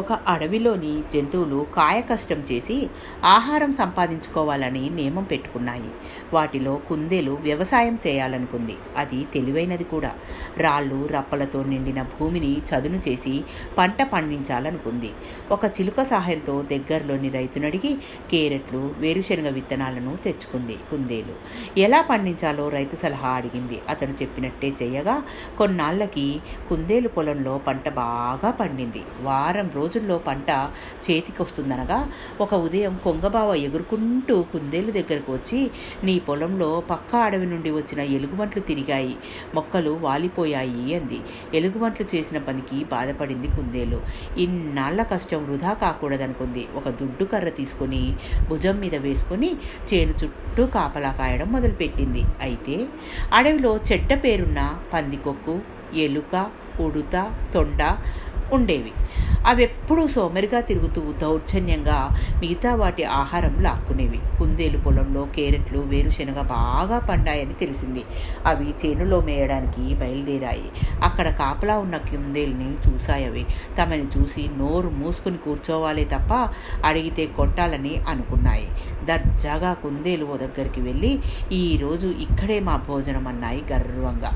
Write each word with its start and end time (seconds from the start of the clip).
ఒక 0.00 0.12
అడవిలోని 0.12 1.02
జంతువులు 1.14 1.66
కాయకష్టం 1.74 2.36
చేసి 2.36 2.90
ఆహారం 3.24 3.72
సంపాదించుకోవాలని 3.74 4.90
నియమం 4.90 5.24
పెట్టుకున్నాయి. 5.24 5.90
వాటిలో 6.32 6.80
కుందేలు 6.88 7.32
వ్యవసాయం 7.32 7.98
చేయాలనుకుంది. 8.06 8.76
అది 8.96 9.24
తెలివైనది 9.34 9.84
కూడా. 9.84 10.12
రాళ్ళు 10.56 11.06
రప్పలతో 11.06 11.64
నిండిన 11.64 12.02
భూమిని 12.02 12.56
చదును 12.56 13.00
చేసి 13.08 13.44
పంట 13.78 14.02
పండించాలనుకుంది. 14.02 15.10
ఒక 15.50 15.64
చిలుక 15.64 16.02
సహాయంతో 16.02 16.62
దగ్గరలోని 16.62 17.28
రైతునడిగి 17.28 17.98
కేరెట్లు 18.30 18.94
వేరుశనగ 18.98 19.50
విత్తనాలను 19.50 20.16
తెచ్చుకుంది 20.24 20.76
కుందేలు. 20.90 21.34
ఎలా 21.80 22.02
పండించాలో 22.02 22.68
రైతు 22.68 22.96
సలహా 22.96 23.28
అడిగింది. 23.28 23.80
అతను 23.88 24.12
చెప్పినట్టే 24.22 24.72
చేయగా 24.82 25.22
కొన్నాళ్ళకి 25.58 26.40
కుందేలు 26.68 27.08
పొలంలో 27.08 27.58
పంట 27.58 27.88
బాగా 27.88 28.50
పండింది. 28.50 29.02
వారం 29.22 29.68
రోజుల్లో 29.90 30.16
పంట 30.26 30.50
చేతికొస్తుందనగా 31.04 31.96
ఒక 32.40 32.52
ఉదయం 32.66 32.94
కొంగబావ 33.04 33.54
ఎగురుకుంటూ 33.66 34.34
కుందేలు 34.52 34.90
దగ్గరకు 34.96 35.30
వచ్చి 35.32 35.60
నీ 36.04 36.14
పొలంలో 36.18 36.68
పక్క 36.90 37.10
అడవి 37.26 37.46
నుండి 37.46 37.70
వచ్చిన 37.70 38.00
ఎలుగుబంట్లు 38.16 38.60
తిరిగాయి 38.68 39.14
మొక్కలు 39.54 39.92
వాలిపోయాయి 40.04 40.84
అంది. 40.98 41.18
ఎలుగుబంట్లు 41.54 42.06
చేసిన 42.12 42.38
పనికి 42.38 42.78
బాధపడింది 42.84 43.50
కుందేలు. 43.56 43.98
ఇన్నాళ్ళ 44.36 45.00
కష్టం 45.14 45.42
వృధా 45.48 45.72
కాకూడదనుకుంది. 45.82 46.64
ఒక 46.76 46.88
దుడ్డు 47.00 47.26
కర్ర 47.32 47.50
తీసుకొని 47.58 48.02
భుజం 48.50 48.78
మీద 48.84 48.96
వేసుకొని 49.08 49.50
చేను 49.90 50.14
చుట్టూ 50.22 50.64
కాపలా 50.76 51.12
కాయడం 51.20 51.50
మొదలుపెట్టింది. 51.56 52.24
అయితే 52.42 52.78
అడవిలో 53.34 53.74
చెడ్డ 53.90 54.12
పేరున్న 54.24 54.62
పందికొక్కు 54.94 55.56
ఎలుక 56.06 56.34
ఉడుత 56.80 57.16
తొండ 57.54 57.82
ఉండేవి. 58.52 58.92
అవి 59.46 59.62
ఎప్పుడూ 59.62 60.06
సోమరిగా 60.06 60.60
తిరుగుతూ 60.60 61.12
దౌర్జన్యంగా 61.12 62.16
మిగతా 62.40 62.74
వాటి 62.74 63.04
ఆహారం 63.04 63.62
లాక్కునేవి. 63.62 64.18
కుందేలు 64.38 64.78
పొలంలో 64.78 65.28
కేరెట్లు 65.36 65.78
వేరుశనగ 65.78 66.42
బాగా 66.42 66.98
పండాయని 66.98 67.54
తెలిసింది. 67.54 68.04
అవి 68.46 68.74
చేనులో 68.86 69.20
మేయడానికి 69.20 69.94
బయలుదేరాయి. 69.94 70.68
అక్కడ 71.02 71.28
కాపలా 71.28 71.78
ఉన్న 71.78 71.96
కుందేలుని 71.96 72.74
చూశాయవి. 72.88 73.46
తమని 73.78 74.06
చూసి 74.18 74.50
నోరు 74.58 74.88
మూసుకుని 74.88 75.36
కూర్చోవాలి 75.36 76.04
తప్ప 76.04 76.48
అడిగితే 76.84 77.26
కొట్టాలని 77.26 77.96
అనుకున్నాయి. 78.08 78.68
దర్జాగా 79.04 79.72
కుందేలు 79.72 80.24
ఓ 80.24 80.36
దగ్గరికి 80.36 80.80
వెళ్ళి 80.80 81.18
ఈరోజు 81.52 82.06
ఇక్కడే 82.06 82.60
మా 82.60 82.76
భోజనం 82.76 83.28
అన్నాయి 83.28 83.62
గర్వంగా. 83.72 84.32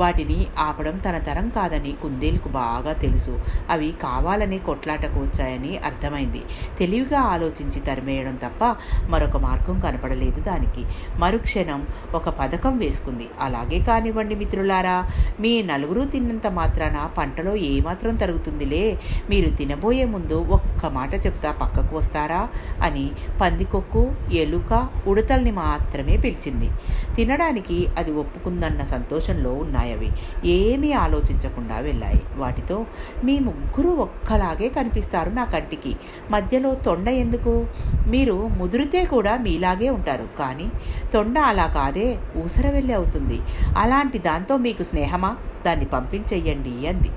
వాటిని 0.00 0.38
ఆపడం 0.58 0.96
తన 0.98 1.16
తరం 1.18 1.46
కాదని 1.48 1.92
కుందేలుకు 2.02 2.48
బాగా 2.48 2.92
తెలుసు. 2.92 3.34
అవి 3.70 3.88
కావాలని 4.02 4.58
కొట్లాటకు 4.58 5.18
వచ్చాయని 5.20 5.72
అర్థమైంది. 5.88 6.42
తెలివిగా 6.78 7.20
ఆలోచించి 7.34 7.80
తరిమేయడం 7.80 8.36
తప్ప 8.44 8.62
మరొక 9.08 9.36
మార్గం 9.36 9.76
కనపడలేదు 9.80 10.40
దానికి. 10.40 10.84
మరుక్షణం 11.18 11.80
ఒక 12.14 12.28
పథకం 12.28 12.74
వేసుకుంది. 12.78 13.26
అలాగే 13.40 13.78
కానివ్వండి 13.80 14.34
మిత్రులారా 14.34 14.96
మీ 15.40 15.52
నలుగురు 15.62 16.02
తిన్నంత 16.04 16.46
మాత్రాన 16.46 16.98
పంటలో 17.18 17.54
ఏమాత్రం 17.70 18.16
తరుగుతుందిలే. 18.16 18.84
మీరు 19.30 19.48
తినబోయే 19.50 20.04
ముందు 20.04 20.38
ఒక్క 20.50 20.86
మాట 20.86 21.12
చెప్తా 21.26 21.50
పక్కకు 21.62 21.94
వస్తారా 21.96 22.42
అని 22.82 23.06
పందికొక్కు 23.40 24.02
ఎలుక 24.32 24.72
ఉడతల్ని 25.06 25.50
మాత్రమే 25.50 26.16
పిలిచింది. 26.16 26.68
తినడానికి 27.16 27.78
అది 27.98 28.12
ఒప్పుకుందన్న 28.12 28.82
సంతోషంలో 28.84 29.52
ఉన్నాయి? 29.62 29.89
అవి 29.92 30.10
ఏమీ 30.48 30.92
ఆలోచించకుండా 30.92 31.78
వెళ్ళాయి. 31.78 32.22
వాటితో 32.36 32.86
మీ 33.24 33.38
ముగ్గురు 33.38 33.88
ఒక్కలాగే 33.88 34.68
కనిపిస్తారు 34.68 35.30
నా 35.30 35.44
కంటికి. 35.44 35.96
మధ్యలో 36.30 36.74
తొండ 36.74 37.08
ఎందుకు? 37.08 37.66
మీరు 38.06 38.48
ముదిరితే 38.48 39.04
కూడా 39.04 39.36
మీలాగే 39.36 39.88
ఉంటారు. 39.88 40.28
కానీ 40.38 40.70
తొండ 41.14 41.38
అలా 41.38 41.66
కాదే 41.66 42.18
ఊసరవెల్లి 42.36 42.92
అవుతుంది. 42.92 43.40
అలాంటి 43.78 44.18
దాంతో 44.18 44.56
మీకు 44.56 44.82
స్నేహమా? 44.82 45.36
దాన్ని 45.66 45.84
పంపించేయండి 45.84 46.88
అంది. 46.88 47.10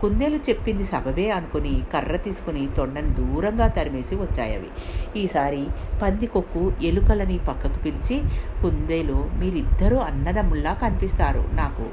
కుందేలు 0.00 0.36
చెప్పింది 0.36 0.84
సబబే 0.84 1.30
అనుకుని 1.30 1.82
కర్ర 1.92 2.16
తీసుకుని 2.16 2.68
తొండను 2.76 3.14
దూరంగా 3.14 3.68
తరిమేసి 3.68 4.14
వచ్చాయవి. 4.14 4.70
ఈసారి 5.20 5.66
పందికొక్కు 6.02 6.72
ఎలుకలని 6.82 7.38
పక్కకు 7.38 7.78
పిలిచి 7.78 8.20
కుందేలు 8.62 9.30
మీరిద్దరూ 9.34 9.96
అన్నదమ్ముల్లా 9.96 10.72
కనిపిస్తారు. 10.72 11.44
నాకు 11.52 11.86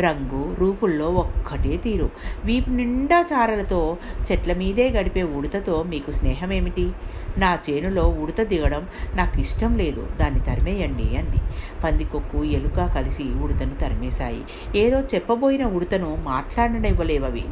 రంగు 0.00 0.54
రూపుల్లో 0.54 1.06
ఒక్కటే 1.06 1.76
తీరు. 1.76 2.10
వీపు 2.44 2.70
నిండా 2.70 3.24
చారలతో 3.32 3.96
చెట్ల 4.32 4.52
మీదే 4.52 4.90
గడిపే 4.90 5.22
ఉడతతో 5.22 5.82
మీకు 5.82 6.10
స్నేహమేమిటి? 6.10 6.92
నా 7.38 7.58
చేనులో 7.70 8.02
ఉడత 8.02 8.42
దిగడం 8.42 8.86
నాకు 9.14 9.40
ఇష్టం 9.40 9.76
లేదు. 9.76 10.08
దాన్ని 10.20 10.40
తరిమేయండి 10.40 11.16
అంది. 11.16 11.36
పందికొక్కు 11.84 12.44
ఎలుక 12.44 12.84
కలిసి 12.84 13.24
ఉడతను 13.24 13.74
తరిమేశాయి. 13.74 14.42
ఏదో 14.76 15.00
చెప్పబోయిన 15.42 15.66
ఉడతను 15.66 16.18
మాట్లాడనివ్వలేవవి. 16.22 17.44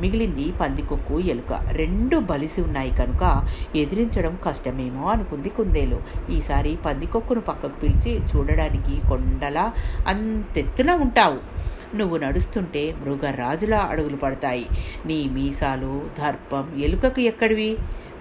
మిగిలింది 0.00 0.52
పందికొక్కు 0.60 1.20
ఎలుక 1.20 1.52
రెండు 1.72 2.16
బలిసి 2.16 2.60
ఉన్నాయి 2.60 2.90
కనుక 2.90 3.24
ఎదిరించడం 3.76 4.38
కష్టమేమో 4.44 5.04
అనుకుంది 5.08 5.48
కుందేలు. 5.48 5.98
ఈసారి 6.30 6.78
పందికొక్కును 6.86 7.40
పక్కకు 7.40 7.80
పిలిచి 7.80 8.12
చూడడానికి 8.30 8.94
కొండలా 9.08 9.72
అంతెత్తున 10.06 10.90
ఉంటావు. 10.90 11.38
నువ్వు 11.96 12.16
నడుస్తుంటే 12.16 12.94
మృగరాజులా 13.02 13.78
అడుగులు 13.78 14.16
పడతాయి. 14.16 14.66
నీ 15.06 15.18
మీసాలు 15.32 16.06
దర్పం 16.18 16.64
ఎలుకకు 16.78 17.20
ఎక్కడివి? 17.20 17.70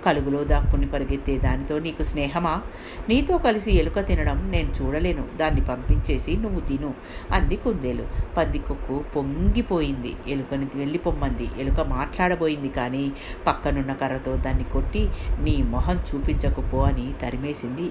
కలుగులో 0.05 0.43
దాక్కుని 0.43 0.87
పరిగెత్తే 0.87 1.37
దానితో 1.37 1.79
నీకు 1.79 2.03
స్నేహమా? 2.03 2.61
నీతో 3.09 3.37
కలిసి 3.37 3.71
ఎలుక 3.71 3.99
తినడం 3.99 4.51
నేను 4.51 4.73
చూడలేను. 4.81 5.25
దాన్ని 5.37 5.61
పంపించేసి 5.61 6.35
నువ్వు 6.35 6.59
తిను 6.59 6.93
అంది 7.31 7.55
కుందేలు. 7.55 8.05
పందికొక్కు 8.37 9.03
పొంగిపోయింది. 9.15 10.15
ఎలుకని 10.27 10.67
వెళ్ళిపోమ్మంది. 10.75 11.49
ఎలుక 11.59 11.79
మాట్లాడబోయింది 11.79 12.69
కానీ 12.69 13.11
పక్కనున్న 13.47 13.93
కర్రతో 13.93 14.35
దాన్ని 14.35 14.63
కొట్టి 14.63 15.09
నీ 15.41 15.57
మొహం 15.57 15.99
చూపించకపో 16.15 16.81
అని 16.81 17.13
తరిమేసింది. 17.21 17.89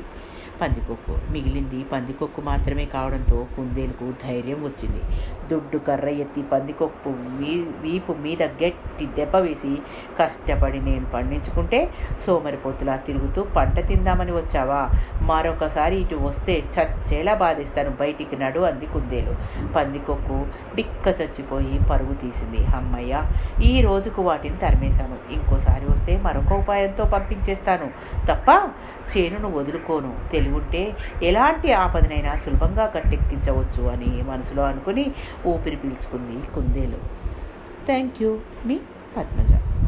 పందికొక్కు. 0.61 1.33
మిగిలింది 1.33 1.85
పందికొక్కు 1.85 2.41
మాత్రమే 2.41 2.85
కావడంతో 2.85 3.47
కుందేలుకు 3.57 4.13
ధైర్యం 4.27 4.65
వచ్చింది. 4.65 5.01
దుడ్డు 5.49 5.79
కర్ర 5.79 6.09
ఎత్తి 6.09 6.43
పందికొక్కు 6.43 7.11
వీ 7.11 7.65
వీపు 7.81 8.13
మీద 8.13 8.43
గట్టి 8.43 9.07
దెబ్బ 9.07 9.37
వేసి 9.37 9.79
కష్టపడి 10.19 10.81
నేను 10.81 11.07
పండించుకుంటే 11.07 11.91
సోమరిపోతులా 12.27 12.97
తిరుగుతూ 12.97 13.43
పంట 13.43 13.81
తిందామని 13.81 14.33
వచ్చావా? 14.33 14.89
మరొకసారి 15.23 15.97
ఇటు 15.97 16.15
వస్తే 16.15 16.63
చచ్చేలా 16.79 17.35
బాధిస్తాను. 17.35 17.91
బయటికి 17.91 18.37
నడు 18.37 18.61
అంది 18.61 18.87
కుందేలు. 18.87 19.35
పందికొక్కు 19.73 20.47
బిక్క 20.75 21.09
చచ్చిపోయి 21.09 21.79
పరుగు 21.91 22.15
తీసింది. 22.15 22.67
అమ్మయ్య 22.67 23.23
ఈ 23.63 23.81
రోజుకు 23.81 24.23
వాటిని 24.23 24.57
తరిమేశాను. 24.57 25.33
ఇంకోసారి 25.33 25.91
వస్తే 25.91 26.21
మరొక 26.25 26.53
ఉపాయంతో 26.53 27.05
పంపించేస్తాను. 27.05 27.91
తప్ప 28.27 28.71
చేనును 29.17 29.59
వదులుకోను. 29.59 30.15
తెలివుంటే 30.45 30.97
ఎలాంటి 31.23 31.73
ఆపదనైనా 31.73 32.37
సులభంగా 32.37 32.87
కట్టెక్కించవచ్చు 32.87 33.83
అని 33.89 34.11
మనసులో 34.31 34.63
అనుకుని 34.63 35.07
ఊపిరి 35.47 35.77
పీల్చుకుంది 35.77 36.47
కుందేలు. 36.55 36.99
థ్యాంక్ 37.87 38.23
యూ 38.23 38.39
మీ 38.67 38.79
పద్మజ. 39.17 39.74